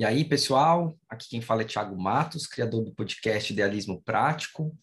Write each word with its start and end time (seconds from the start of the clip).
E 0.00 0.04
aí, 0.06 0.24
pessoal, 0.24 0.98
aqui 1.10 1.28
quem 1.28 1.42
fala 1.42 1.60
é 1.60 1.64
Thiago 1.66 1.94
Matos, 1.94 2.46
criador 2.46 2.82
do 2.82 2.90
podcast 2.90 3.52
Idealismo 3.52 4.00
Prático. 4.00 4.74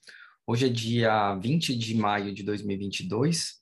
Hoje 0.45 0.67
é 0.67 0.69
dia 0.69 1.33
20 1.33 1.75
de 1.75 1.95
maio 1.95 2.31
de 2.31 2.43
2022. 2.43 3.53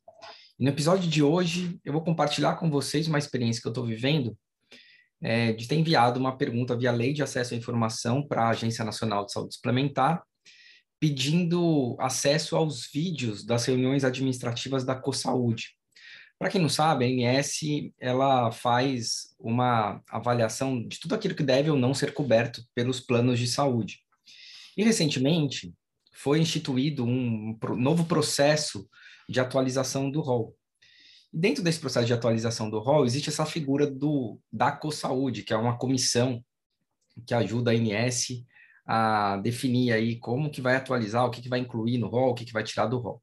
E 0.60 0.65
no 0.65 0.69
episódio 0.69 1.10
de 1.10 1.23
hoje, 1.23 1.79
eu 1.85 1.94
vou 1.94 2.03
compartilhar 2.03 2.55
com 2.57 2.69
vocês 2.69 3.07
uma 3.07 3.17
experiência 3.17 3.62
que 3.62 3.67
eu 3.69 3.71
estou 3.71 3.85
vivendo 3.85 4.37
é, 5.21 5.53
de 5.53 5.65
ter 5.65 5.76
enviado 5.76 6.19
uma 6.19 6.37
pergunta 6.37 6.76
via 6.76 6.91
Lei 6.91 7.13
de 7.13 7.23
Acesso 7.23 7.53
à 7.53 7.58
Informação 7.58 8.28
para 8.28 8.44
a 8.44 8.49
Agência 8.49 8.83
Nacional 8.83 9.26
de 9.26 9.31
Saúde 9.31 9.56
Suplementar, 9.56 10.24
pedindo 10.99 11.96
acesso 12.01 12.58
aos 12.58 12.92
vídeos 12.92 13.46
das 13.46 13.63
reuniões 13.63 14.03
administrativas 14.03 14.83
da 14.83 14.94
CoSaúde. 14.94 15.69
Para 16.38 16.49
quem 16.49 16.62
não 16.62 16.70
sabe, 16.70 17.05
a 17.05 17.31
ANS 17.31 17.59
ela 17.99 18.52
faz 18.52 19.34
uma 19.39 20.02
avaliação 20.09 20.85
de 20.85 20.99
tudo 20.99 21.16
aquilo 21.16 21.35
que 21.35 21.43
deve 21.43 21.70
ou 21.70 21.77
não 21.77 21.93
ser 21.93 22.13
coberto 22.13 22.62
pelos 22.73 22.99
planos 22.99 23.39
de 23.39 23.48
saúde. 23.48 23.99
E 24.76 24.84
recentemente 24.84 25.73
foi 26.13 26.40
instituído 26.40 27.05
um 27.05 27.57
novo 27.77 28.05
processo 28.05 28.88
de 29.29 29.40
atualização 29.40 30.12
do 30.12 30.20
rol. 30.20 30.55
Dentro 31.31 31.63
desse 31.63 31.79
processo 31.79 32.05
de 32.05 32.13
atualização 32.13 32.70
do 32.70 32.79
rol 32.79 33.05
existe 33.05 33.29
essa 33.29 33.45
figura 33.45 33.90
do 33.90 34.40
da 34.52 34.71
CoSaúde, 34.71 35.43
que 35.43 35.54
é 35.54 35.57
uma 35.57 35.77
comissão 35.77 36.43
que 37.26 37.34
ajuda 37.34 37.71
a 37.71 37.73
ANS 37.73 38.27
a 38.85 39.38
definir 39.38 39.93
aí 39.93 40.20
como 40.20 40.52
que 40.52 40.62
vai 40.62 40.76
atualizar, 40.76 41.26
o 41.26 41.31
que, 41.31 41.41
que 41.41 41.49
vai 41.49 41.59
incluir 41.59 41.98
no 41.98 42.07
rol, 42.07 42.31
o 42.31 42.35
que, 42.35 42.45
que 42.45 42.54
vai 42.54 42.63
tirar 42.63 42.88
do 42.88 42.99
rol. 42.99 43.21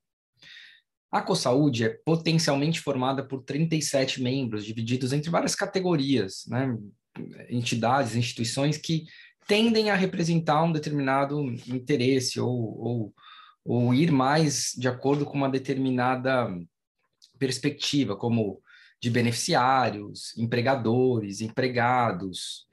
A 1.12 1.20
CoSaúde 1.20 1.84
é 1.84 1.90
potencialmente 1.90 2.80
formada 2.80 3.22
por 3.22 3.42
37 3.42 4.22
membros, 4.22 4.64
divididos 4.64 5.12
entre 5.12 5.28
várias 5.28 5.54
categorias, 5.54 6.44
né? 6.48 6.74
entidades, 7.50 8.16
instituições 8.16 8.78
que 8.78 9.04
tendem 9.46 9.90
a 9.90 9.94
representar 9.94 10.62
um 10.62 10.72
determinado 10.72 11.38
interesse 11.68 12.40
ou, 12.40 12.78
ou, 12.78 13.14
ou 13.62 13.92
ir 13.92 14.10
mais 14.10 14.72
de 14.74 14.88
acordo 14.88 15.26
com 15.26 15.36
uma 15.36 15.50
determinada 15.50 16.48
perspectiva, 17.38 18.16
como 18.16 18.62
de 18.98 19.10
beneficiários, 19.10 20.34
empregadores, 20.38 21.42
empregados, 21.42 22.66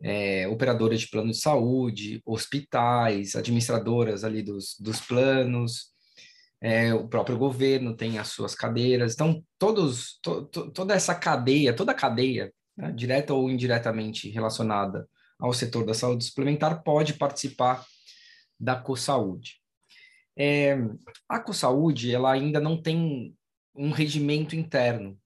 é, 0.00 0.46
operadoras 0.46 1.00
de 1.00 1.08
plano 1.08 1.32
de 1.32 1.38
saúde, 1.38 2.22
hospitais, 2.24 3.34
administradoras 3.34 4.22
ali 4.22 4.42
dos, 4.42 4.76
dos 4.78 5.00
planos, 5.00 5.93
é, 6.64 6.94
o 6.94 7.06
próprio 7.06 7.36
governo 7.36 7.94
tem 7.94 8.18
as 8.18 8.28
suas 8.28 8.54
cadeiras. 8.54 9.12
Então, 9.12 9.44
todos, 9.58 10.18
to, 10.22 10.46
to, 10.46 10.70
toda 10.70 10.94
essa 10.94 11.14
cadeia, 11.14 11.76
toda 11.76 11.92
a 11.92 11.94
cadeia, 11.94 12.50
né, 12.74 12.90
direta 12.90 13.34
ou 13.34 13.50
indiretamente 13.50 14.30
relacionada 14.30 15.06
ao 15.38 15.52
setor 15.52 15.84
da 15.84 15.92
saúde 15.92 16.24
suplementar, 16.24 16.82
pode 16.82 17.12
participar 17.12 17.84
da 18.58 18.74
CoSaúde. 18.76 19.56
É, 20.34 20.78
a 21.28 21.38
CoSaúde, 21.38 22.14
ela 22.14 22.32
ainda 22.32 22.58
não 22.58 22.80
tem 22.80 23.36
um 23.76 23.90
regimento 23.90 24.56
interno. 24.56 25.18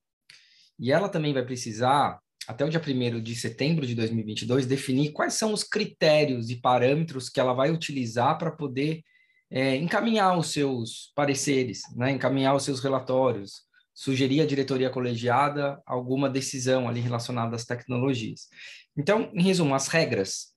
E 0.76 0.90
ela 0.90 1.08
também 1.08 1.32
vai 1.32 1.44
precisar, 1.44 2.18
até 2.48 2.64
o 2.64 2.68
dia 2.68 2.82
1 2.84 3.22
de 3.22 3.36
setembro 3.36 3.86
de 3.86 3.94
2022, 3.94 4.66
definir 4.66 5.12
quais 5.12 5.34
são 5.34 5.52
os 5.52 5.62
critérios 5.62 6.50
e 6.50 6.56
parâmetros 6.56 7.28
que 7.28 7.38
ela 7.38 7.52
vai 7.52 7.70
utilizar 7.70 8.36
para 8.38 8.50
poder 8.50 9.04
é, 9.50 9.76
encaminhar 9.76 10.38
os 10.38 10.52
seus 10.52 11.12
pareceres, 11.14 11.82
né, 11.96 12.10
encaminhar 12.10 12.54
os 12.54 12.64
seus 12.64 12.80
relatórios, 12.80 13.62
sugerir 13.94 14.40
à 14.40 14.46
diretoria 14.46 14.90
colegiada 14.90 15.80
alguma 15.84 16.28
decisão 16.30 16.88
ali 16.88 17.00
relacionada 17.00 17.56
às 17.56 17.64
tecnologias. 17.64 18.48
Então, 18.96 19.30
em 19.34 19.42
resumo, 19.42 19.74
as 19.74 19.88
regras, 19.88 20.52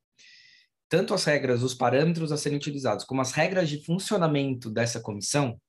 tanto 0.88 1.14
as 1.14 1.23
regras, 1.23 1.64
os 1.64 1.73
parâmetros 1.73 2.31
a 2.31 2.38
serem 2.38 2.57
utilizados, 2.57 3.06
como 3.06 3.22
as 3.22 3.31
regras 3.31 3.69
de 3.69 3.84
funcionamento 3.84 4.69
dessa 4.69 5.00
comissão, 5.00 5.59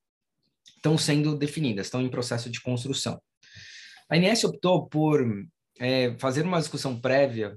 estão 0.76 0.98
sendo 0.98 1.36
definidas, 1.36 1.86
estão 1.86 2.02
em 2.02 2.10
processo 2.10 2.50
de 2.50 2.60
construção. 2.60 3.20
A 4.10 4.16
INS 4.16 4.44
optou 4.44 4.86
por 4.88 5.24
é, 5.78 6.14
fazer 6.18 6.42
uma 6.42 6.58
discussão 6.58 7.00
prévia, 7.00 7.56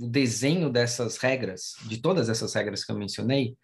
o 0.00 0.08
desenho 0.08 0.68
dessas 0.68 1.16
regras, 1.16 1.74
de 1.86 1.98
todas 1.98 2.28
essas 2.28 2.52
regras 2.52 2.84
que 2.84 2.92
eu 2.92 2.98
mencionei, 2.98 3.56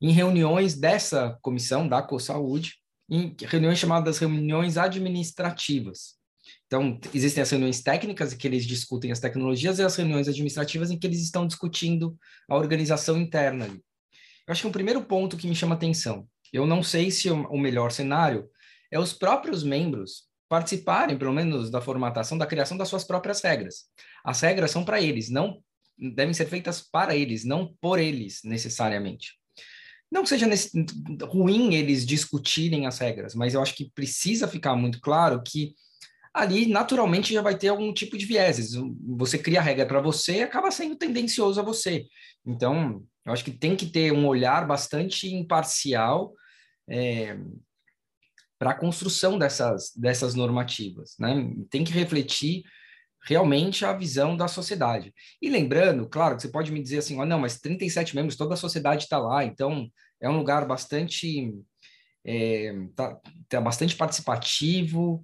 em 0.00 0.12
reuniões 0.12 0.74
dessa 0.74 1.38
comissão 1.42 1.86
da 1.86 2.02
CoSaúde, 2.02 2.76
em 3.08 3.34
reuniões 3.40 3.78
chamadas 3.78 4.18
reuniões 4.18 4.78
administrativas. 4.78 6.20
Então, 6.66 6.98
existem 7.12 7.42
as 7.42 7.50
reuniões 7.50 7.82
técnicas 7.82 8.32
em 8.32 8.36
que 8.36 8.46
eles 8.46 8.64
discutem 8.64 9.10
as 9.10 9.18
tecnologias 9.18 9.78
e 9.78 9.82
as 9.82 9.96
reuniões 9.96 10.28
administrativas 10.28 10.90
em 10.90 10.98
que 10.98 11.06
eles 11.06 11.20
estão 11.20 11.46
discutindo 11.46 12.16
a 12.48 12.56
organização 12.56 13.18
interna. 13.18 13.66
Eu 13.66 14.52
acho 14.52 14.62
que 14.62 14.68
um 14.68 14.72
primeiro 14.72 15.02
ponto 15.02 15.36
que 15.36 15.48
me 15.48 15.54
chama 15.54 15.74
atenção, 15.74 16.28
eu 16.52 16.66
não 16.66 16.82
sei 16.82 17.10
se 17.10 17.28
o 17.30 17.58
melhor 17.58 17.92
cenário 17.92 18.48
é 18.90 18.98
os 18.98 19.12
próprios 19.12 19.62
membros 19.62 20.28
participarem, 20.48 21.16
pelo 21.16 21.32
menos, 21.32 21.70
da 21.70 21.80
formatação, 21.80 22.36
da 22.36 22.46
criação 22.46 22.76
das 22.76 22.88
suas 22.88 23.04
próprias 23.04 23.40
regras. 23.40 23.84
As 24.24 24.40
regras 24.40 24.70
são 24.70 24.84
para 24.84 25.00
eles, 25.00 25.28
não 25.28 25.62
devem 25.96 26.34
ser 26.34 26.46
feitas 26.46 26.80
para 26.80 27.14
eles, 27.14 27.44
não 27.44 27.74
por 27.80 27.98
eles 27.98 28.40
necessariamente. 28.42 29.39
Não 30.10 30.22
que 30.22 30.28
seja 30.28 30.46
nesse, 30.46 30.70
ruim 31.22 31.74
eles 31.74 32.04
discutirem 32.04 32.86
as 32.86 32.98
regras, 32.98 33.34
mas 33.34 33.54
eu 33.54 33.62
acho 33.62 33.74
que 33.74 33.90
precisa 33.90 34.48
ficar 34.48 34.74
muito 34.74 35.00
claro 35.00 35.40
que 35.42 35.74
ali 36.34 36.66
naturalmente 36.66 37.32
já 37.32 37.42
vai 37.42 37.56
ter 37.56 37.68
algum 37.68 37.92
tipo 37.92 38.16
de 38.18 38.26
vieses. 38.26 38.72
Você 39.16 39.38
cria 39.38 39.60
a 39.60 39.62
regra 39.62 39.86
para 39.86 40.00
você 40.00 40.40
acaba 40.42 40.70
sendo 40.70 40.96
tendencioso 40.96 41.60
a 41.60 41.64
você. 41.64 42.06
Então, 42.44 43.04
eu 43.24 43.32
acho 43.32 43.44
que 43.44 43.52
tem 43.52 43.76
que 43.76 43.86
ter 43.86 44.12
um 44.12 44.26
olhar 44.26 44.66
bastante 44.66 45.32
imparcial 45.32 46.34
é, 46.88 47.36
para 48.58 48.70
a 48.70 48.78
construção 48.78 49.38
dessas, 49.38 49.92
dessas 49.96 50.34
normativas. 50.34 51.14
Né? 51.18 51.52
Tem 51.70 51.84
que 51.84 51.92
refletir 51.92 52.62
realmente 53.22 53.84
a 53.84 53.92
visão 53.92 54.36
da 54.36 54.48
sociedade. 54.48 55.12
E 55.40 55.50
lembrando, 55.50 56.08
claro, 56.08 56.36
que 56.36 56.42
você 56.42 56.48
pode 56.48 56.72
me 56.72 56.82
dizer 56.82 56.98
assim, 56.98 57.18
oh, 57.18 57.24
não, 57.24 57.38
mas 57.38 57.60
37 57.60 58.14
membros, 58.16 58.36
toda 58.36 58.54
a 58.54 58.56
sociedade 58.56 59.04
está 59.04 59.18
lá, 59.18 59.44
então 59.44 59.90
é 60.20 60.28
um 60.28 60.36
lugar 60.36 60.66
bastante, 60.66 61.52
é, 62.24 62.72
tá, 62.94 63.18
tá 63.48 63.60
bastante 63.60 63.96
participativo, 63.96 65.22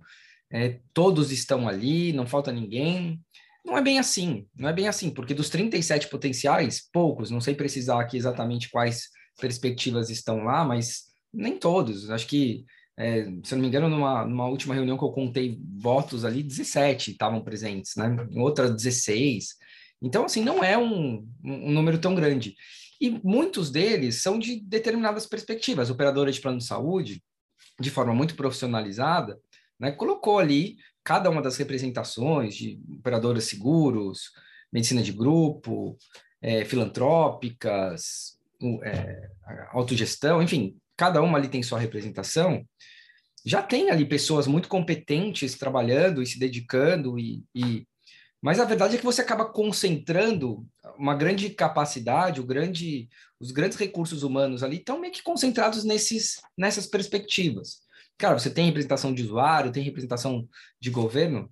é, 0.50 0.80
todos 0.92 1.32
estão 1.32 1.68
ali, 1.68 2.12
não 2.12 2.26
falta 2.26 2.52
ninguém. 2.52 3.20
Não 3.64 3.76
é 3.76 3.82
bem 3.82 3.98
assim, 3.98 4.46
não 4.54 4.68
é 4.68 4.72
bem 4.72 4.86
assim, 4.86 5.10
porque 5.10 5.34
dos 5.34 5.50
37 5.50 6.08
potenciais, 6.08 6.88
poucos, 6.92 7.30
não 7.30 7.40
sei 7.40 7.54
precisar 7.54 8.00
aqui 8.00 8.16
exatamente 8.16 8.70
quais 8.70 9.08
perspectivas 9.40 10.08
estão 10.08 10.44
lá, 10.44 10.64
mas 10.64 11.06
nem 11.32 11.58
todos. 11.58 12.08
Acho 12.10 12.26
que 12.28 12.64
é, 12.98 13.24
se 13.42 13.52
eu 13.52 13.56
não 13.56 13.60
me 13.60 13.68
engano, 13.68 13.88
numa, 13.88 14.24
numa 14.24 14.46
última 14.46 14.74
reunião 14.74 14.96
que 14.96 15.04
eu 15.04 15.12
contei 15.12 15.60
votos 15.78 16.24
ali, 16.24 16.42
17 16.42 17.10
estavam 17.10 17.42
presentes, 17.42 17.94
né? 17.96 18.16
Em 18.30 18.40
outra, 18.40 18.70
16. 18.70 19.54
Então, 20.00 20.24
assim, 20.24 20.42
não 20.42 20.64
é 20.64 20.78
um, 20.78 21.28
um 21.44 21.70
número 21.70 21.98
tão 21.98 22.14
grande. 22.14 22.54
E 23.00 23.10
muitos 23.22 23.70
deles 23.70 24.22
são 24.22 24.38
de 24.38 24.60
determinadas 24.60 25.26
perspectivas. 25.26 25.90
Operadora 25.90 26.32
de 26.32 26.40
plano 26.40 26.58
de 26.58 26.64
saúde, 26.64 27.22
de 27.78 27.90
forma 27.90 28.14
muito 28.14 28.34
profissionalizada, 28.34 29.38
né, 29.78 29.92
colocou 29.92 30.38
ali 30.38 30.76
cada 31.04 31.28
uma 31.28 31.42
das 31.42 31.56
representações 31.56 32.54
de 32.56 32.80
operadoras 32.98 33.44
seguros, 33.44 34.30
medicina 34.72 35.02
de 35.02 35.12
grupo, 35.12 35.96
é, 36.40 36.64
filantrópicas, 36.64 38.38
é, 38.82 39.28
autogestão, 39.72 40.42
enfim, 40.42 40.76
cada 40.96 41.20
uma 41.22 41.38
ali 41.38 41.48
tem 41.48 41.62
sua 41.62 41.78
representação, 41.78 42.64
já 43.44 43.62
tem 43.62 43.90
ali 43.90 44.04
pessoas 44.04 44.46
muito 44.46 44.68
competentes 44.68 45.56
trabalhando 45.56 46.22
e 46.22 46.26
se 46.26 46.38
dedicando, 46.38 47.18
e, 47.18 47.44
e, 47.54 47.86
mas 48.42 48.58
a 48.58 48.64
verdade 48.64 48.96
é 48.96 48.98
que 48.98 49.04
você 49.04 49.22
acaba 49.22 49.44
concentrando 49.44 50.66
uma 50.98 51.14
grande 51.14 51.50
capacidade, 51.50 52.40
o 52.40 52.46
grande, 52.46 53.08
os 53.38 53.50
grandes 53.50 53.78
recursos 53.78 54.22
humanos 54.22 54.62
ali 54.62 54.78
estão 54.78 55.00
meio 55.00 55.12
que 55.12 55.22
concentrados 55.22 55.84
nesses, 55.84 56.40
nessas 56.56 56.86
perspectivas. 56.86 57.80
Cara, 58.18 58.38
você 58.38 58.50
tem 58.50 58.66
representação 58.66 59.14
de 59.14 59.22
usuário, 59.22 59.70
tem 59.70 59.82
representação 59.82 60.48
de 60.80 60.90
governo, 60.90 61.50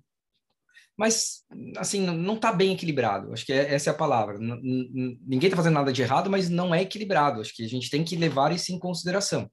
mas 0.97 1.43
assim 1.77 2.01
não 2.01 2.35
está 2.35 2.51
bem 2.51 2.73
equilibrado. 2.73 3.33
Acho 3.33 3.45
que 3.45 3.53
é, 3.53 3.73
essa 3.73 3.89
é 3.89 3.91
a 3.91 3.97
palavra. 3.97 4.37
Ninguém 4.39 5.47
está 5.47 5.57
fazendo 5.57 5.73
nada 5.73 5.91
de 5.91 6.01
errado, 6.01 6.29
mas 6.29 6.49
não 6.49 6.73
é 6.73 6.81
equilibrado. 6.81 7.41
Acho 7.41 7.53
que 7.53 7.63
a 7.65 7.69
gente 7.69 7.89
tem 7.89 8.03
que 8.03 8.15
levar 8.15 8.53
isso 8.53 8.71
em 8.71 8.79
consideração 8.79 9.49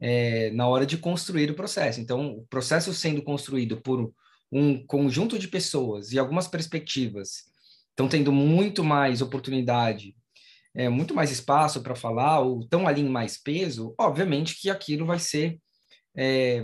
é, 0.00 0.50
na 0.50 0.66
hora 0.66 0.86
de 0.86 0.96
construir 0.96 1.50
o 1.50 1.54
processo. 1.54 2.00
Então, 2.00 2.38
o 2.38 2.46
processo 2.46 2.94
sendo 2.94 3.22
construído 3.22 3.80
por 3.80 4.12
um 4.50 4.84
conjunto 4.86 5.38
de 5.38 5.48
pessoas 5.48 6.12
e 6.12 6.18
algumas 6.18 6.48
perspectivas 6.48 7.44
estão 7.90 8.08
tendo 8.08 8.32
muito 8.32 8.84
mais 8.84 9.20
oportunidade, 9.20 10.14
é, 10.74 10.88
muito 10.88 11.14
mais 11.14 11.30
espaço 11.30 11.82
para 11.82 11.94
falar, 11.94 12.40
ou 12.40 12.60
estão 12.60 12.86
ali 12.86 13.02
em 13.02 13.08
mais 13.08 13.36
peso, 13.36 13.94
obviamente 13.98 14.58
que 14.60 14.70
aquilo 14.70 15.04
vai 15.04 15.18
ser 15.18 15.58
é, 16.16 16.62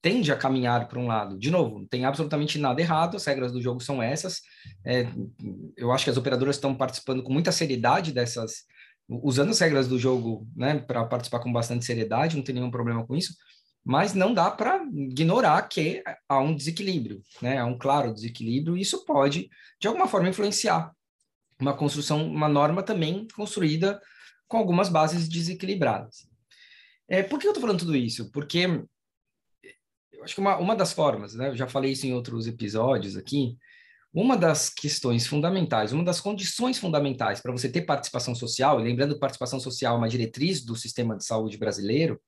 tende 0.00 0.30
a 0.32 0.36
caminhar 0.36 0.88
para 0.88 0.98
um 0.98 1.06
lado. 1.06 1.38
De 1.38 1.50
novo, 1.50 1.80
não 1.80 1.86
tem 1.86 2.04
absolutamente 2.04 2.58
nada 2.58 2.80
errado, 2.80 3.16
as 3.16 3.24
regras 3.24 3.52
do 3.52 3.60
jogo 3.60 3.80
são 3.80 4.02
essas. 4.02 4.40
É, 4.84 5.06
eu 5.76 5.92
acho 5.92 6.04
que 6.04 6.10
as 6.10 6.16
operadoras 6.16 6.56
estão 6.56 6.74
participando 6.74 7.22
com 7.22 7.32
muita 7.32 7.52
seriedade 7.52 8.12
dessas, 8.12 8.64
usando 9.08 9.50
as 9.50 9.58
regras 9.58 9.88
do 9.88 9.98
jogo 9.98 10.46
né, 10.54 10.78
para 10.78 11.04
participar 11.04 11.40
com 11.40 11.52
bastante 11.52 11.84
seriedade, 11.84 12.36
não 12.36 12.44
tem 12.44 12.54
nenhum 12.54 12.70
problema 12.70 13.06
com 13.06 13.16
isso, 13.16 13.34
mas 13.84 14.12
não 14.14 14.34
dá 14.34 14.50
para 14.50 14.84
ignorar 14.92 15.62
que 15.62 16.02
há 16.28 16.38
um 16.38 16.54
desequilíbrio, 16.54 17.22
né, 17.40 17.58
há 17.58 17.64
um 17.64 17.78
claro 17.78 18.12
desequilíbrio, 18.12 18.76
e 18.76 18.82
isso 18.82 19.04
pode, 19.04 19.48
de 19.80 19.88
alguma 19.88 20.06
forma, 20.06 20.28
influenciar 20.28 20.92
uma 21.60 21.74
construção, 21.74 22.24
uma 22.26 22.48
norma 22.48 22.82
também 22.82 23.26
construída 23.34 24.00
com 24.46 24.56
algumas 24.56 24.88
bases 24.88 25.28
desequilibradas. 25.28 26.27
É, 27.08 27.22
por 27.22 27.38
que 27.38 27.46
eu 27.46 27.52
estou 27.52 27.62
falando 27.62 27.80
tudo 27.80 27.96
isso? 27.96 28.30
Porque 28.30 28.66
eu 30.12 30.24
acho 30.24 30.34
que 30.34 30.40
uma, 30.40 30.58
uma 30.58 30.76
das 30.76 30.92
formas, 30.92 31.34
né, 31.34 31.48
eu 31.48 31.56
já 31.56 31.66
falei 31.66 31.92
isso 31.92 32.06
em 32.06 32.12
outros 32.12 32.46
episódios 32.46 33.16
aqui, 33.16 33.56
uma 34.12 34.36
das 34.36 34.68
questões 34.68 35.26
fundamentais, 35.26 35.92
uma 35.92 36.04
das 36.04 36.20
condições 36.20 36.78
fundamentais 36.78 37.40
para 37.40 37.52
você 37.52 37.68
ter 37.68 37.82
participação 37.82 38.34
social, 38.34 38.80
e 38.80 38.84
lembrando 38.84 39.14
que 39.14 39.20
participação 39.20 39.60
social 39.60 39.94
é 39.94 39.98
uma 39.98 40.08
diretriz 40.08 40.64
do 40.64 40.74
sistema 40.76 41.16
de 41.16 41.24
saúde 41.24 41.56
brasileiro, 41.56 42.20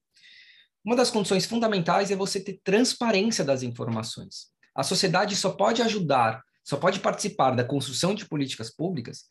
uma 0.84 0.96
das 0.96 1.10
condições 1.10 1.44
fundamentais 1.44 2.10
é 2.10 2.16
você 2.16 2.40
ter 2.40 2.58
transparência 2.64 3.44
das 3.44 3.62
informações. 3.62 4.46
A 4.74 4.82
sociedade 4.82 5.36
só 5.36 5.50
pode 5.50 5.82
ajudar, 5.82 6.42
só 6.64 6.76
pode 6.76 7.00
participar 7.00 7.50
da 7.50 7.64
construção 7.64 8.14
de 8.14 8.26
políticas 8.26 8.70
públicas 8.74 9.24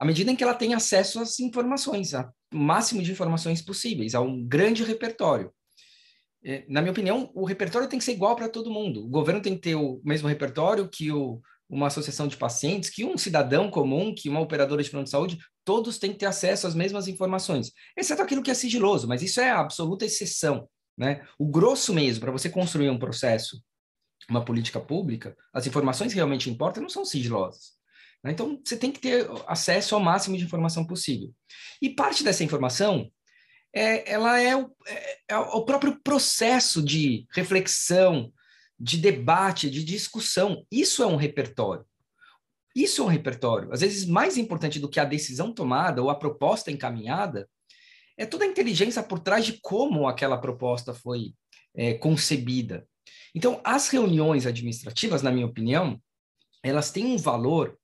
à 0.00 0.04
medida 0.06 0.30
em 0.30 0.36
que 0.36 0.42
ela 0.42 0.54
tem 0.54 0.72
acesso 0.72 1.20
às 1.20 1.38
informações, 1.38 2.14
ao 2.14 2.34
máximo 2.52 3.02
de 3.02 3.12
informações 3.12 3.60
possíveis, 3.60 4.14
a 4.14 4.20
um 4.22 4.42
grande 4.42 4.82
repertório. 4.82 5.52
É, 6.42 6.64
na 6.70 6.80
minha 6.80 6.92
opinião, 6.92 7.30
o 7.34 7.44
repertório 7.44 7.86
tem 7.86 7.98
que 7.98 8.04
ser 8.04 8.12
igual 8.12 8.34
para 8.34 8.48
todo 8.48 8.70
mundo. 8.70 9.04
O 9.04 9.08
governo 9.08 9.42
tem 9.42 9.54
que 9.54 9.60
ter 9.60 9.74
o 9.74 10.00
mesmo 10.02 10.26
repertório 10.26 10.88
que 10.88 11.12
o, 11.12 11.38
uma 11.68 11.88
associação 11.88 12.26
de 12.26 12.38
pacientes, 12.38 12.88
que 12.88 13.04
um 13.04 13.18
cidadão 13.18 13.70
comum, 13.70 14.14
que 14.14 14.30
uma 14.30 14.40
operadora 14.40 14.82
de 14.82 14.88
plano 14.88 15.04
de 15.04 15.10
saúde, 15.10 15.38
todos 15.66 15.98
têm 15.98 16.12
que 16.12 16.18
ter 16.18 16.26
acesso 16.26 16.66
às 16.66 16.74
mesmas 16.74 17.06
informações, 17.06 17.70
exceto 17.94 18.22
aquilo 18.22 18.42
que 18.42 18.50
é 18.50 18.54
sigiloso, 18.54 19.06
mas 19.06 19.22
isso 19.22 19.38
é 19.38 19.50
a 19.50 19.60
absoluta 19.60 20.06
exceção. 20.06 20.66
Né? 20.96 21.26
O 21.38 21.46
grosso 21.46 21.92
mesmo, 21.92 22.22
para 22.22 22.32
você 22.32 22.48
construir 22.48 22.88
um 22.88 22.98
processo, 22.98 23.62
uma 24.30 24.44
política 24.44 24.80
pública, 24.80 25.36
as 25.52 25.66
informações 25.66 26.12
que 26.12 26.16
realmente 26.16 26.48
importam 26.48 26.82
não 26.82 26.90
são 26.90 27.04
sigilosas. 27.04 27.79
Né? 28.22 28.32
Então, 28.32 28.60
você 28.62 28.76
tem 28.76 28.92
que 28.92 29.00
ter 29.00 29.28
acesso 29.46 29.94
ao 29.94 30.00
máximo 30.00 30.36
de 30.36 30.44
informação 30.44 30.86
possível. 30.86 31.32
E 31.80 31.88
parte 31.88 32.22
dessa 32.22 32.44
informação 32.44 33.10
é, 33.74 34.12
ela 34.12 34.40
é 34.40 34.56
o, 34.56 34.70
é, 34.86 35.18
é 35.28 35.38
o 35.38 35.64
próprio 35.64 36.00
processo 36.02 36.82
de 36.82 37.26
reflexão, 37.30 38.32
de 38.78 38.98
debate, 38.98 39.70
de 39.70 39.84
discussão. 39.84 40.66
Isso 40.70 41.02
é 41.02 41.06
um 41.06 41.16
repertório. 41.16 41.84
Isso 42.74 43.02
é 43.02 43.04
um 43.04 43.08
repertório. 43.08 43.72
Às 43.72 43.80
vezes, 43.80 44.06
mais 44.06 44.36
importante 44.36 44.78
do 44.78 44.88
que 44.88 45.00
a 45.00 45.04
decisão 45.04 45.52
tomada 45.52 46.02
ou 46.02 46.10
a 46.10 46.14
proposta 46.14 46.70
encaminhada 46.70 47.48
é 48.16 48.26
toda 48.26 48.44
a 48.44 48.48
inteligência 48.48 49.02
por 49.02 49.18
trás 49.18 49.44
de 49.44 49.58
como 49.60 50.06
aquela 50.06 50.38
proposta 50.38 50.92
foi 50.92 51.34
é, 51.74 51.94
concebida. 51.94 52.86
Então, 53.34 53.60
as 53.64 53.88
reuniões 53.88 54.46
administrativas, 54.46 55.22
na 55.22 55.30
minha 55.30 55.46
opinião, 55.46 56.00
elas 56.62 56.90
têm 56.90 57.06
um 57.06 57.16
valor 57.16 57.79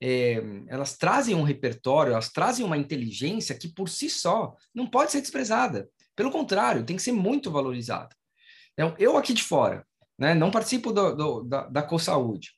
é, 0.00 0.42
elas 0.68 0.96
trazem 0.96 1.34
um 1.34 1.42
repertório, 1.42 2.12
elas 2.12 2.30
trazem 2.30 2.64
uma 2.64 2.78
inteligência 2.78 3.54
que 3.54 3.68
por 3.68 3.88
si 3.88 4.08
só 4.08 4.54
não 4.74 4.86
pode 4.86 5.12
ser 5.12 5.20
desprezada. 5.20 5.88
Pelo 6.16 6.30
contrário, 6.30 6.84
tem 6.84 6.96
que 6.96 7.02
ser 7.02 7.12
muito 7.12 7.50
valorizada. 7.50 8.14
Então, 8.72 8.94
eu 8.98 9.16
aqui 9.16 9.34
de 9.34 9.42
fora, 9.42 9.84
né, 10.18 10.34
não 10.34 10.50
participo 10.50 10.92
do, 10.92 11.14
do, 11.14 11.42
da, 11.42 11.66
da 11.66 11.82
CoSaúde. 11.82 12.50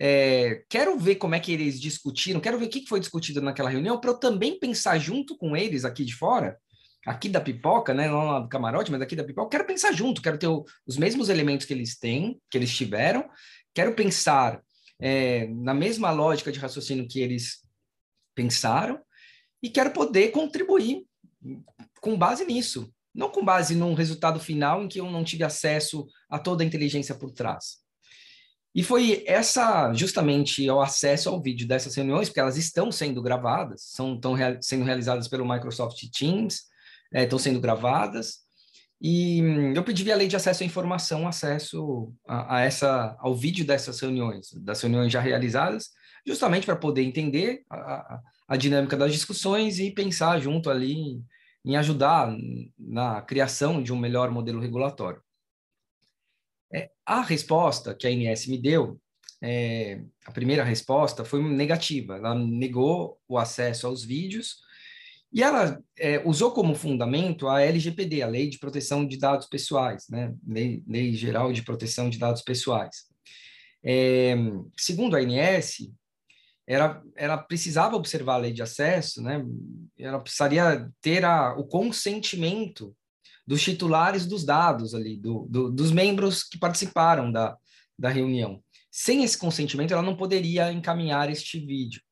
É, 0.00 0.62
quero 0.68 0.96
ver 0.98 1.16
como 1.16 1.34
é 1.34 1.40
que 1.40 1.52
eles 1.52 1.80
discutiram, 1.80 2.40
quero 2.40 2.58
ver 2.58 2.66
o 2.66 2.70
que 2.70 2.86
foi 2.86 3.00
discutido 3.00 3.40
naquela 3.40 3.68
reunião, 3.68 4.00
para 4.00 4.10
eu 4.10 4.18
também 4.18 4.58
pensar 4.58 4.98
junto 4.98 5.36
com 5.36 5.56
eles 5.56 5.84
aqui 5.84 6.04
de 6.04 6.14
fora, 6.14 6.56
aqui 7.04 7.28
da 7.28 7.40
pipoca, 7.40 7.92
né, 7.92 8.08
não 8.08 8.26
lá 8.26 8.40
do 8.40 8.48
camarote, 8.48 8.92
mas 8.92 9.02
aqui 9.02 9.16
da 9.16 9.24
pipoca, 9.24 9.50
quero 9.50 9.66
pensar 9.66 9.92
junto, 9.92 10.22
quero 10.22 10.38
ter 10.38 10.46
o, 10.46 10.64
os 10.86 10.96
mesmos 10.96 11.28
elementos 11.28 11.66
que 11.66 11.74
eles 11.74 11.98
têm, 11.98 12.40
que 12.48 12.56
eles 12.56 12.74
tiveram, 12.74 13.28
quero 13.74 13.94
pensar 13.94 14.62
é, 15.00 15.46
na 15.48 15.74
mesma 15.74 16.10
lógica 16.10 16.50
de 16.50 16.58
raciocínio 16.58 17.08
que 17.08 17.20
eles 17.20 17.62
pensaram 18.34 19.00
e 19.62 19.68
quero 19.68 19.90
poder 19.90 20.30
contribuir 20.30 21.04
com 22.00 22.16
base 22.16 22.44
nisso, 22.44 22.92
não 23.14 23.30
com 23.30 23.44
base 23.44 23.74
num 23.74 23.94
resultado 23.94 24.38
final 24.38 24.82
em 24.82 24.88
que 24.88 25.00
eu 25.00 25.10
não 25.10 25.24
tive 25.24 25.44
acesso 25.44 26.06
a 26.28 26.38
toda 26.38 26.62
a 26.62 26.66
inteligência 26.66 27.14
por 27.14 27.32
trás. 27.32 27.78
E 28.74 28.82
foi 28.82 29.24
essa 29.26 29.92
justamente 29.92 30.68
o 30.70 30.80
acesso 30.80 31.28
ao 31.28 31.42
vídeo 31.42 31.66
dessas 31.66 31.94
reuniões, 31.94 32.28
porque 32.28 32.40
elas 32.40 32.56
estão 32.56 32.92
sendo 32.92 33.20
gravadas, 33.22 33.82
são 33.82 34.14
estão 34.14 34.34
rea 34.34 34.58
sendo 34.60 34.84
realizadas 34.84 35.26
pelo 35.26 35.48
Microsoft 35.48 35.98
Teams, 36.16 36.62
é, 37.12 37.24
estão 37.24 37.38
sendo 37.38 37.60
gravadas, 37.60 38.40
e 39.00 39.40
hum, 39.42 39.72
eu 39.74 39.84
pedi 39.84 40.02
via 40.02 40.16
lei 40.16 40.26
de 40.26 40.36
acesso 40.36 40.62
à 40.62 40.66
informação, 40.66 41.28
acesso 41.28 42.12
a, 42.26 42.56
a, 42.56 42.60
essa, 42.60 43.16
ao 43.20 43.34
vídeo 43.34 43.64
dessas 43.64 44.00
reuniões, 44.00 44.52
das 44.54 44.80
reuniões 44.80 45.12
já 45.12 45.20
realizadas, 45.20 45.90
justamente 46.26 46.66
para 46.66 46.76
poder 46.76 47.02
entender 47.02 47.62
a, 47.70 48.20
a, 48.48 48.56
dinâmica 48.56 48.96
das 48.96 49.12
discussões 49.12 49.78
e 49.78 49.90
pensar 49.92 50.40
junto 50.40 50.68
ali 50.68 51.22
em, 51.64 51.76
ajudar 51.76 52.34
na 52.78 53.22
criação 53.22 53.82
de 53.82 53.92
um 53.92 53.98
melhor 53.98 54.30
modelo 54.30 54.60
regulatório. 54.60 55.22
É, 56.72 56.90
a 57.06 57.22
resposta 57.22 57.94
que 57.94 58.06
a 58.06 58.10
INS 58.10 58.46
me 58.46 58.58
deu, 58.58 59.00
é, 59.40 60.02
a 60.26 60.32
primeira 60.32 60.64
resposta 60.64 61.24
foi 61.24 61.42
negativa. 61.42 62.16
Ela 62.16 62.34
negou 62.34 63.18
o 63.28 63.38
acesso 63.38 63.86
aos 63.86 64.04
vídeos 64.04 64.56
e 65.32 65.42
ela 65.42 65.78
é, 65.98 66.22
usou 66.26 66.52
como 66.52 66.74
fundamento 66.74 67.48
a 67.48 67.60
LGPD, 67.60 68.22
a 68.22 68.26
Lei 68.26 68.48
de 68.48 68.58
Proteção 68.58 69.06
de 69.06 69.18
Dados 69.18 69.46
Pessoais, 69.46 70.08
né? 70.08 70.34
Lei, 70.46 70.82
Lei 70.86 71.12
Geral 71.14 71.52
de 71.52 71.62
Proteção 71.62 72.08
de 72.08 72.18
Dados 72.18 72.42
Pessoais. 72.42 73.04
É, 73.84 74.34
segundo 74.76 75.16
a 75.16 75.20
ANS, 75.20 75.90
ela, 76.66 77.02
ela 77.16 77.38
precisava 77.38 77.96
observar 77.96 78.34
a 78.34 78.38
lei 78.38 78.52
de 78.52 78.62
acesso, 78.62 79.22
né? 79.22 79.42
ela 79.98 80.20
precisaria 80.20 80.90
ter 81.00 81.24
a, 81.24 81.54
o 81.56 81.64
consentimento 81.66 82.94
dos 83.46 83.62
titulares 83.62 84.26
dos 84.26 84.44
dados 84.44 84.94
ali, 84.94 85.16
do, 85.16 85.46
do, 85.48 85.70
dos 85.70 85.90
membros 85.90 86.44
que 86.44 86.58
participaram 86.58 87.32
da, 87.32 87.56
da 87.98 88.10
reunião. 88.10 88.62
Sem 88.90 89.24
esse 89.24 89.38
consentimento, 89.38 89.92
ela 89.92 90.02
não 90.02 90.16
poderia 90.16 90.70
encaminhar 90.70 91.30
este 91.30 91.58
vídeo. 91.58 92.02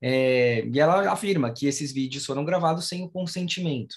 É, 0.00 0.64
e 0.66 0.78
ela 0.78 1.10
afirma 1.10 1.52
que 1.52 1.66
esses 1.66 1.92
vídeos 1.92 2.24
foram 2.24 2.44
gravados 2.44 2.88
sem 2.88 3.02
o 3.02 3.10
consentimento. 3.10 3.96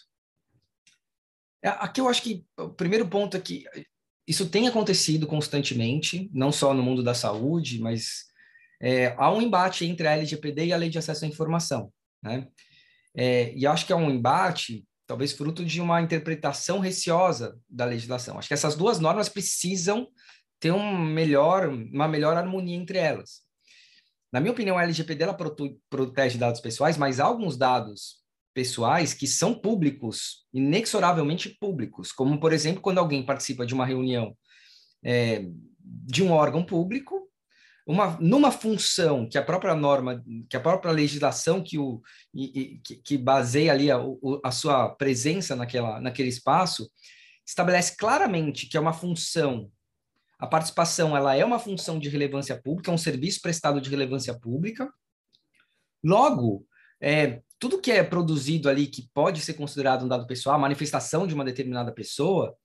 É, 1.63 1.70
aqui 1.70 2.01
eu 2.01 2.08
acho 2.08 2.24
que 2.24 2.43
o 2.58 2.70
primeiro 2.70 3.08
ponto 3.08 3.38
é 3.38 3.39
que 3.39 3.65
isso 4.27 4.50
tem 4.50 4.67
acontecido 4.67 5.27
constantemente, 5.27 6.29
não 6.34 6.51
só 6.51 6.74
no 6.74 6.81
mundo 6.81 7.03
da 7.03 7.13
saúde, 7.13 7.79
mas 7.79 8.25
é, 8.81 9.13
há 9.17 9.31
um 9.31 9.41
embate 9.41 9.86
entre 9.86 10.08
a 10.08 10.13
LGPD 10.13 10.67
e 10.67 10.74
a 10.74 10.77
Lei 10.77 10.89
de 10.89 10.98
Acesso 10.98 11.25
à 11.25 11.27
Informação. 11.27 11.91
Né? 12.24 12.48
É, 13.15 13.53
e 13.53 13.67
acho 13.67 13.86
que 13.86 13.93
é 13.93 13.96
um 13.96 14.10
embate, 14.10 14.86
talvez 15.05 15.34
fruto 15.34 15.63
de 15.63 15.81
uma 15.81 16.01
interpretação 16.01 16.79
receosa 16.79 17.60
da 17.70 17.86
legislação. 17.86 18.39
Acho 18.39 18.48
que 18.48 18.53
essas 18.53 18.75
duas 18.75 19.00
normas 19.00 19.29
precisam 19.29 20.08
ter 20.60 20.72
um 20.72 20.98
melhor, 20.98 21.67
uma 21.67 22.08
melhor 22.08 22.38
harmonia 22.38 22.75
entre 22.75 22.98
elas. 22.98 23.41
Na 24.32 24.40
minha 24.40 24.54
opinião, 24.54 24.78
a 24.78 24.84
LGPD 24.84 25.24
ela 25.24 25.38
protege 25.90 26.38
dados 26.38 26.62
pessoais, 26.62 26.98
mas 26.98 27.20
há 27.20 27.26
alguns 27.26 27.58
dados 27.58 28.22
pessoais 28.54 29.14
que 29.14 29.28
são 29.28 29.54
públicos, 29.54 30.46
inexoravelmente 30.54 31.50
públicos, 31.60 32.12
como, 32.12 32.40
por 32.40 32.54
exemplo, 32.54 32.82
quando 32.82 32.98
alguém 32.98 33.26
participa 33.26 33.66
de 33.66 33.74
uma 33.74 33.86
reunião 33.86 34.36
é, 35.04 35.46
de 35.80 36.24
um 36.24 36.32
órgão 36.32 36.64
público, 36.64 37.30
uma, 37.86 38.18
numa 38.22 38.52
função 38.52 39.28
que 39.28 39.38
a 39.38 39.44
própria 39.44 39.76
norma, 39.76 40.24
que 40.50 40.56
a 40.56 40.60
própria 40.60 40.92
legislação 40.92 41.62
que, 41.64 41.78
o, 41.78 42.02
que, 42.34 42.96
que 43.04 43.18
baseia 43.18 43.72
ali 43.72 43.92
a, 43.92 44.00
a 44.44 44.52
sua 44.52 44.90
presença 44.90 45.56
naquela, 45.56 46.00
naquele 46.00 46.30
espaço, 46.30 46.90
estabelece 47.46 47.98
claramente 47.98 48.68
que 48.68 48.78
é 48.78 48.80
uma 48.80 48.94
função 48.94 49.70
a 50.41 50.48
participação 50.48 51.15
ela 51.15 51.36
é 51.36 51.45
uma 51.45 51.60
função 51.60 52.00
de 52.00 52.10
relevância 52.10 52.60
pública, 52.60 52.89
é 52.89 52.93
um 52.93 52.98
serviço 52.98 53.39
prestado 53.41 53.79
de 53.79 53.91
relevância 53.91 54.33
pública. 54.33 54.91
Logo, 56.03 56.65
é, 57.00 57.41
tudo 57.60 57.79
que 57.79 57.91
é 57.91 58.03
produzido 58.03 58.67
ali 58.67 58.88
que 58.88 59.07
pode 59.13 59.39
ser 59.39 59.53
considerado 59.53 60.03
um 60.03 60.07
dado 60.07 60.25
pessoal, 60.25 60.55
a 60.55 60.60
manifestação 60.60 61.27
de 61.27 61.36
uma 61.36 61.45
determinada 61.45 61.93
pessoa, 61.93 62.55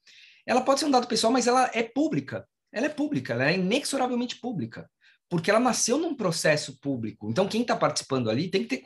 ela 0.47 0.63
pode 0.63 0.81
ser 0.81 0.87
um 0.87 0.91
dado 0.91 1.07
pessoal, 1.07 1.31
mas 1.31 1.47
ela 1.47 1.71
é 1.75 1.83
pública. 1.83 2.49
Ela 2.73 2.87
é 2.87 2.89
pública, 2.89 3.35
ela 3.35 3.51
é 3.51 3.55
inexoravelmente 3.57 4.41
pública. 4.41 4.89
porque 5.29 5.51
ela 5.51 5.61
nasceu 5.61 5.99
num 5.99 6.15
processo 6.15 6.79
público. 6.81 7.29
Então, 7.29 7.49
quem 7.49 7.63
está 7.63 7.75
participando 7.75 8.31
ali 8.31 8.49
tem 8.49 8.65
que 8.65 8.85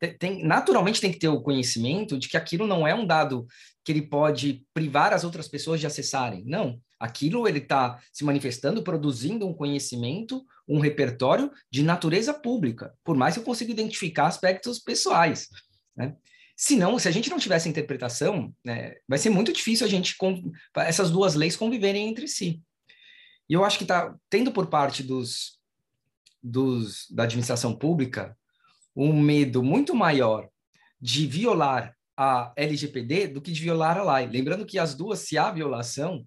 ter, 0.00 0.18
tem, 0.18 0.44
naturalmente 0.44 1.00
tem 1.00 1.12
que 1.12 1.18
ter 1.18 1.28
o 1.28 1.40
conhecimento 1.40 2.18
de 2.18 2.28
que 2.28 2.36
aquilo 2.36 2.66
não 2.66 2.86
é 2.86 2.94
um 2.94 3.06
dado 3.06 3.46
que 3.84 3.92
ele 3.92 4.02
pode 4.02 4.64
privar 4.74 5.12
as 5.12 5.22
outras 5.22 5.46
pessoas 5.46 5.78
de 5.78 5.86
acessarem. 5.86 6.44
Não, 6.44 6.80
aquilo 6.98 7.46
ele 7.46 7.58
está 7.58 8.00
se 8.12 8.24
manifestando, 8.24 8.82
produzindo 8.82 9.46
um 9.46 9.54
conhecimento, 9.54 10.44
um 10.68 10.80
repertório 10.80 11.50
de 11.70 11.82
natureza 11.82 12.32
pública, 12.32 12.94
por 13.04 13.16
mais 13.16 13.34
que 13.34 13.40
eu 13.40 13.44
consiga 13.44 13.70
identificar 13.70 14.26
aspectos 14.26 14.78
pessoais. 14.78 15.48
Né? 15.96 16.16
Se 16.56 16.74
não, 16.76 16.98
se 16.98 17.06
a 17.06 17.10
gente 17.10 17.28
não 17.28 17.38
tivesse 17.38 17.68
interpretação, 17.68 18.54
né, 18.64 18.94
vai 19.06 19.18
ser 19.18 19.30
muito 19.30 19.52
difícil 19.52 19.86
a 19.86 19.90
gente 19.90 20.16
essas 20.76 21.10
duas 21.10 21.34
leis 21.34 21.54
conviverem 21.54 22.08
entre 22.08 22.26
si. 22.26 22.62
E 23.48 23.52
eu 23.52 23.64
acho 23.64 23.78
que 23.78 23.84
está 23.84 24.14
tendo 24.30 24.50
por 24.50 24.66
parte 24.68 25.02
dos, 25.02 25.60
dos 26.42 27.06
da 27.10 27.24
administração 27.24 27.76
pública 27.76 28.36
um 28.94 29.20
medo 29.20 29.62
muito 29.62 29.94
maior 29.94 30.48
de 30.98 31.26
violar 31.26 31.94
a 32.16 32.52
LGPD 32.56 33.28
do 33.28 33.42
que 33.42 33.52
de 33.52 33.60
violar 33.60 33.98
a 33.98 34.16
lei. 34.16 34.26
Lembrando 34.26 34.64
que 34.64 34.78
as 34.78 34.94
duas, 34.94 35.20
se 35.20 35.36
há 35.36 35.50
violação, 35.50 36.26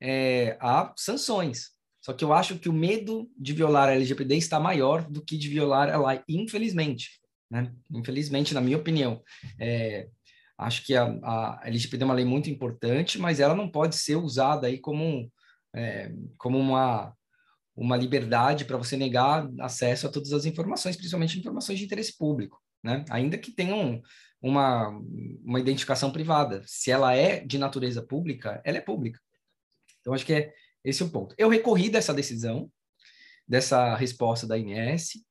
é, 0.00 0.56
há 0.60 0.92
sanções. 0.96 1.70
Só 2.00 2.12
que 2.14 2.24
eu 2.24 2.32
acho 2.32 2.58
que 2.58 2.68
o 2.68 2.72
medo 2.72 3.30
de 3.36 3.52
violar 3.52 3.88
a 3.88 3.94
LGPD 3.94 4.36
está 4.36 4.58
maior 4.58 5.02
do 5.08 5.22
que 5.22 5.36
de 5.36 5.48
violar 5.48 5.90
a 5.90 6.06
lei, 6.06 6.22
infelizmente. 6.28 7.20
Né? 7.50 7.72
Infelizmente, 7.92 8.54
na 8.54 8.60
minha 8.60 8.78
opinião. 8.78 9.22
É, 9.58 10.08
acho 10.56 10.84
que 10.84 10.96
a, 10.96 11.04
a 11.22 11.60
LGPD 11.64 12.02
é 12.02 12.06
uma 12.06 12.14
lei 12.14 12.24
muito 12.24 12.48
importante, 12.48 13.18
mas 13.18 13.40
ela 13.40 13.54
não 13.54 13.68
pode 13.68 13.96
ser 13.96 14.16
usada 14.16 14.66
aí 14.66 14.78
como, 14.78 15.30
é, 15.74 16.10
como 16.38 16.58
uma, 16.58 17.14
uma 17.76 17.96
liberdade 17.96 18.64
para 18.64 18.78
você 18.78 18.96
negar 18.96 19.48
acesso 19.60 20.06
a 20.06 20.10
todas 20.10 20.32
as 20.32 20.46
informações, 20.46 20.96
principalmente 20.96 21.38
informações 21.38 21.78
de 21.78 21.84
interesse 21.84 22.16
público, 22.16 22.58
né? 22.82 23.04
Ainda 23.10 23.36
que 23.36 23.52
tenham 23.52 24.00
uma, 24.40 24.88
uma 25.44 25.60
identificação 25.60 26.10
privada. 26.10 26.62
Se 26.66 26.90
ela 26.90 27.14
é 27.14 27.40
de 27.40 27.58
natureza 27.58 28.02
pública, 28.02 28.60
ela 28.64 28.78
é 28.78 28.80
pública. 28.80 29.20
Então, 30.00 30.14
acho 30.14 30.26
que 30.26 30.32
é 30.32 30.52
esse 30.84 31.02
o 31.02 31.10
ponto. 31.10 31.34
Eu 31.38 31.48
recorri 31.48 31.90
dessa 31.90 32.14
decisão, 32.14 32.70
dessa 33.46 33.94
resposta 33.96 34.46
da 34.46 34.58
INS, 34.58 35.22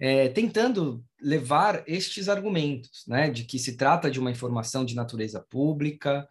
é, 0.00 0.28
tentando 0.28 1.04
levar 1.20 1.82
estes 1.86 2.28
argumentos, 2.28 3.04
né, 3.06 3.30
de 3.30 3.44
que 3.44 3.58
se 3.58 3.76
trata 3.76 4.10
de 4.10 4.20
uma 4.20 4.30
informação 4.30 4.84
de 4.84 4.94
natureza 4.94 5.44
pública, 5.50 6.28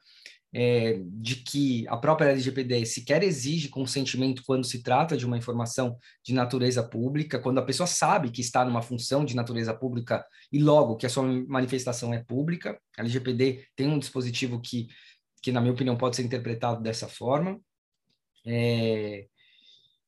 é, 0.53 1.01
de 1.05 1.36
que 1.36 1.86
a 1.89 1.98
própria 1.98 2.29
LGPD 2.29 2.86
sequer 2.86 3.22
exige 3.22 3.67
consentimento 3.67 4.41
quando 4.46 4.65
se 4.65 4.81
trata 4.81 5.17
de 5.17 5.25
uma 5.25 5.38
informação 5.38 5.98
de 6.24 6.34
natureza 6.34 6.81
pública, 6.81 7.38
quando 7.38 7.60
a 7.60 7.65
pessoa 7.65 7.86
sabe 7.86 8.31
que 8.31 8.41
está 8.41 8.63
numa 8.63 8.81
função 8.81 9.25
de 9.25 9.36
natureza 9.36 9.74
pública 9.74 10.25
e 10.51 10.60
logo 10.60 10.96
que 10.96 11.05
a 11.05 11.10
sua 11.10 11.24
manifestação 11.24 12.13
é 12.13 12.24
pública. 12.24 12.79
A 12.98 13.01
LGPD 13.01 13.65
tem 13.75 13.89
um 13.89 14.00
dispositivo 14.00 14.62
que, 14.62 14.88
que 15.41 15.51
na 15.51 15.60
minha 15.60 15.74
opinião, 15.74 15.98
pode 15.98 16.15
ser 16.15 16.24
interpretado 16.24 16.81
dessa 16.81 17.07
forma. 17.10 17.60
É, 18.48 19.25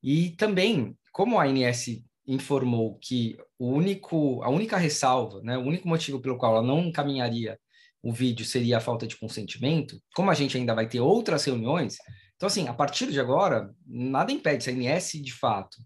e 0.01 0.29
também, 0.31 0.97
como 1.11 1.37
a 1.37 1.43
ANS 1.43 2.01
informou 2.25 2.97
que 2.99 3.37
o 3.57 3.67
único, 3.67 4.41
a 4.43 4.49
única 4.49 4.77
ressalva, 4.77 5.41
né, 5.41 5.57
o 5.57 5.61
único 5.61 5.87
motivo 5.87 6.21
pelo 6.21 6.37
qual 6.37 6.53
ela 6.53 6.65
não 6.65 6.79
encaminharia 6.79 7.59
o 8.01 8.13
vídeo 8.13 8.45
seria 8.45 8.77
a 8.77 8.81
falta 8.81 9.05
de 9.05 9.17
consentimento, 9.17 10.01
como 10.15 10.31
a 10.31 10.33
gente 10.33 10.55
ainda 10.55 10.73
vai 10.73 10.87
ter 10.87 11.01
outras 11.01 11.43
reuniões, 11.43 11.97
então, 12.39 12.47
assim, 12.47 12.69
a 12.69 12.73
partir 12.73 13.11
de 13.11 13.19
agora, 13.19 13.75
nada 13.85 14.31
impede, 14.31 14.63
se 14.63 14.69
a 14.69 14.73
ANS, 14.73 15.11
de 15.11 15.33
fato, 15.33 15.77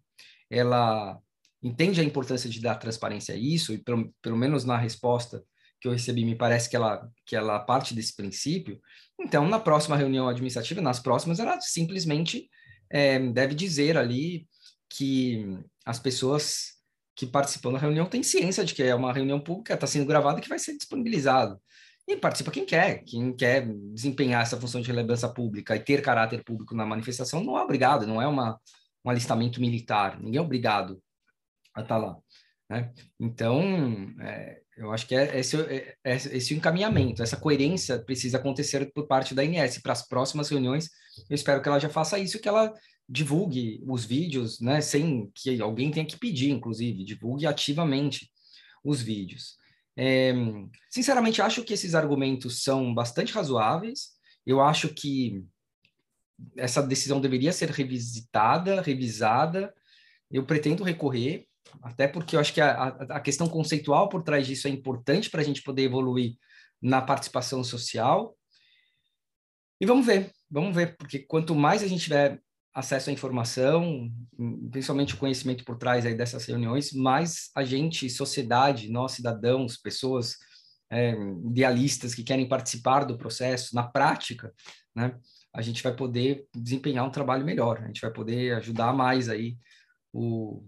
ela 0.51 1.17
entende 1.63 1.99
a 1.99 2.03
importância 2.03 2.47
de 2.47 2.61
dar 2.61 2.75
transparência 2.75 3.33
a 3.33 3.37
isso, 3.37 3.73
e 3.73 3.79
pelo, 3.79 4.13
pelo 4.21 4.37
menos 4.37 4.63
na 4.63 4.77
resposta 4.77 5.43
que 5.83 5.87
eu 5.89 5.91
recebi, 5.91 6.23
me 6.23 6.33
parece 6.33 6.69
que 6.69 6.77
ela, 6.77 7.11
que 7.25 7.35
ela 7.35 7.59
parte 7.59 7.93
desse 7.93 8.15
princípio, 8.15 8.79
então, 9.19 9.49
na 9.49 9.59
próxima 9.59 9.97
reunião 9.97 10.29
administrativa, 10.29 10.81
nas 10.81 10.97
próximas, 10.97 11.39
ela 11.39 11.59
simplesmente 11.59 12.49
é, 12.89 13.19
deve 13.19 13.53
dizer 13.53 13.97
ali 13.97 14.47
que 14.89 15.45
as 15.85 15.99
pessoas 15.99 16.75
que 17.17 17.27
participam 17.27 17.73
da 17.73 17.79
reunião 17.79 18.05
têm 18.05 18.23
ciência 18.23 18.63
de 18.63 18.73
que 18.73 18.81
é 18.81 18.95
uma 18.95 19.11
reunião 19.11 19.41
pública, 19.41 19.73
está 19.73 19.85
sendo 19.85 20.05
gravada 20.05 20.39
que 20.39 20.47
vai 20.47 20.57
ser 20.57 20.77
disponibilizado. 20.77 21.61
E 22.07 22.15
participa 22.15 22.49
quem 22.49 22.65
quer, 22.65 23.03
quem 23.03 23.35
quer 23.35 23.67
desempenhar 23.93 24.41
essa 24.41 24.59
função 24.59 24.79
de 24.79 24.87
relevância 24.87 25.27
pública 25.27 25.75
e 25.75 25.79
ter 25.79 26.01
caráter 26.01 26.45
público 26.45 26.73
na 26.73 26.85
manifestação 26.85 27.43
não 27.43 27.57
é 27.57 27.61
obrigado, 27.61 28.07
não 28.07 28.21
é 28.21 28.27
uma, 28.27 28.57
um 29.03 29.09
alistamento 29.09 29.59
militar, 29.59 30.17
ninguém 30.21 30.39
é 30.39 30.41
obrigado 30.41 31.01
a 31.75 31.81
estar 31.81 31.99
tá 31.99 32.05
lá. 32.05 32.17
Né? 32.69 32.91
Então, 33.19 33.61
é, 34.21 34.62
eu 34.77 34.91
acho 34.91 35.07
que 35.07 35.15
é 35.15 35.39
esse, 35.39 35.59
é, 35.61 35.95
é 36.03 36.15
esse 36.15 36.53
encaminhamento, 36.53 37.21
essa 37.21 37.37
coerência 37.37 37.99
precisa 37.99 38.37
acontecer 38.37 38.91
por 38.93 39.07
parte 39.07 39.35
da 39.35 39.43
INS. 39.43 39.79
Para 39.79 39.93
as 39.93 40.07
próximas 40.07 40.49
reuniões, 40.49 40.89
eu 41.29 41.35
espero 41.35 41.61
que 41.61 41.69
ela 41.69 41.79
já 41.79 41.89
faça 41.89 42.17
isso, 42.17 42.39
que 42.39 42.49
ela 42.49 42.73
divulgue 43.07 43.83
os 43.87 44.05
vídeos, 44.05 44.59
né, 44.59 44.81
sem 44.81 45.29
que 45.35 45.61
alguém 45.61 45.91
tenha 45.91 46.05
que 46.05 46.17
pedir, 46.17 46.49
inclusive, 46.49 47.03
divulgue 47.03 47.45
ativamente 47.45 48.31
os 48.83 49.01
vídeos. 49.01 49.57
É, 49.95 50.33
sinceramente, 50.89 51.41
acho 51.41 51.63
que 51.63 51.73
esses 51.73 51.93
argumentos 51.93 52.63
são 52.63 52.93
bastante 52.93 53.33
razoáveis. 53.33 54.11
Eu 54.45 54.61
acho 54.61 54.89
que 54.89 55.43
essa 56.57 56.81
decisão 56.81 57.21
deveria 57.21 57.53
ser 57.53 57.69
revisitada, 57.69 58.81
revisada. 58.81 59.73
Eu 60.31 60.45
pretendo 60.45 60.83
recorrer, 60.83 61.47
até 61.81 62.07
porque 62.07 62.35
eu 62.35 62.39
acho 62.39 62.53
que 62.53 62.61
a, 62.61 62.87
a 62.87 63.19
questão 63.19 63.47
conceitual 63.47 64.09
por 64.09 64.23
trás 64.23 64.45
disso 64.45 64.67
é 64.67 64.71
importante 64.71 65.29
para 65.29 65.41
a 65.41 65.43
gente 65.43 65.61
poder 65.61 65.83
evoluir 65.83 66.35
na 66.81 67.01
participação 67.01 67.63
social. 67.63 68.35
E 69.79 69.85
vamos 69.85 70.05
ver, 70.05 70.31
vamos 70.49 70.75
ver, 70.75 70.95
porque 70.97 71.19
quanto 71.19 71.55
mais 71.55 71.83
a 71.83 71.87
gente 71.87 72.03
tiver 72.03 72.39
acesso 72.73 73.09
à 73.09 73.13
informação, 73.13 74.11
principalmente 74.71 75.13
o 75.13 75.17
conhecimento 75.17 75.63
por 75.63 75.77
trás 75.77 76.05
aí 76.05 76.15
dessas 76.15 76.45
reuniões, 76.45 76.91
mais 76.91 77.51
a 77.55 77.63
gente, 77.63 78.09
sociedade, 78.09 78.89
nós 78.89 79.11
cidadãos, 79.11 79.77
pessoas 79.77 80.37
é, 80.91 81.13
idealistas 81.45 82.15
que 82.15 82.23
querem 82.23 82.47
participar 82.47 83.03
do 83.03 83.17
processo 83.17 83.75
na 83.75 83.83
prática, 83.83 84.51
né, 84.95 85.15
a 85.53 85.61
gente 85.61 85.83
vai 85.83 85.95
poder 85.95 86.47
desempenhar 86.55 87.05
um 87.05 87.11
trabalho 87.11 87.45
melhor, 87.45 87.79
a 87.83 87.87
gente 87.87 88.01
vai 88.01 88.11
poder 88.11 88.55
ajudar 88.55 88.91
mais 88.91 89.29
aí 89.29 89.55
o, 90.11 90.63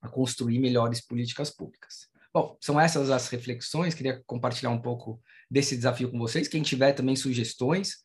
a 0.00 0.08
construir 0.08 0.58
melhores 0.58 1.00
políticas 1.00 1.50
públicas. 1.50 2.08
Bom, 2.32 2.56
são 2.60 2.78
essas 2.78 3.10
as 3.10 3.28
reflexões, 3.28 3.94
queria 3.94 4.22
compartilhar 4.26 4.70
um 4.70 4.80
pouco 4.80 5.20
desse 5.50 5.76
desafio 5.76 6.10
com 6.10 6.18
vocês. 6.18 6.46
Quem 6.46 6.62
tiver 6.62 6.92
também 6.92 7.16
sugestões, 7.16 7.96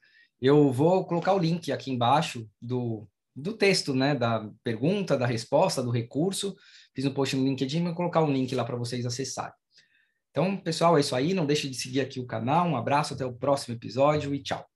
eu 0.42 0.72
vou 0.72 1.06
colocar 1.06 1.34
o 1.34 1.40
link 1.40 1.72
aqui 1.72 1.92
embaixo 1.92 2.50
do, 2.62 3.08
do 3.36 3.54
texto, 3.54 3.94
né, 3.94 4.16
da 4.16 4.50
pergunta, 4.64 5.18
da 5.18 5.26
resposta, 5.26 5.84
do 5.84 5.92
recurso. 5.92 6.56
Fiz 6.96 7.06
um 7.06 7.14
post 7.14 7.36
no 7.36 7.46
LinkedIn, 7.46 7.84
vou 7.84 7.94
colocar 7.94 8.24
um 8.24 8.32
link 8.32 8.54
lá 8.56 8.64
para 8.64 8.76
vocês 8.76 9.06
acessarem. 9.06 9.54
Então, 10.32 10.58
pessoal, 10.58 10.98
é 10.98 11.02
isso 11.02 11.16
aí. 11.16 11.34
Não 11.34 11.46
deixe 11.46 11.70
de 11.70 11.76
seguir 11.76 12.02
aqui 12.02 12.20
o 12.20 12.26
canal. 12.26 12.68
Um 12.68 12.76
abraço, 12.76 13.14
até 13.14 13.26
o 13.26 13.34
próximo 13.34 13.76
episódio 13.76 14.34
e 14.34 14.42
tchau. 14.42 14.68